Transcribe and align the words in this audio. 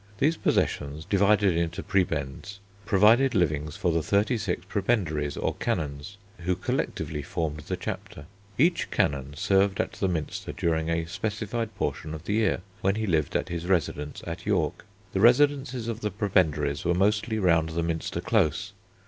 These 0.17 0.37
possessions, 0.37 1.05
divided 1.05 1.55
into 1.55 1.83
prebends, 1.83 2.57
provided 2.87 3.35
livings 3.35 3.77
for 3.77 3.91
the 3.91 4.01
thirty 4.01 4.35
six 4.35 4.65
prebendaries 4.67 5.37
or 5.37 5.53
canons, 5.53 6.17
who 6.39 6.55
collectively 6.55 7.21
formed 7.21 7.59
the 7.59 7.77
Chapter. 7.77 8.25
Each 8.57 8.89
canon 8.89 9.35
served 9.35 9.79
at 9.79 9.91
the 9.91 10.07
Minster 10.07 10.53
during 10.53 10.89
a 10.89 11.05
specified 11.05 11.75
portion 11.75 12.15
of 12.15 12.23
the 12.23 12.33
year, 12.33 12.61
when 12.81 12.95
he 12.95 13.05
lived 13.05 13.35
at 13.35 13.49
his 13.49 13.67
residence 13.67 14.23
at 14.25 14.47
York. 14.47 14.85
The 15.13 15.19
residences 15.19 15.87
of 15.87 15.99
the 16.01 16.09
prebendaries 16.09 16.83
were 16.83 16.95
mostly 16.95 17.37
round 17.37 17.69
the 17.69 17.83
Minster 17.83 18.21
Close. 18.21 18.73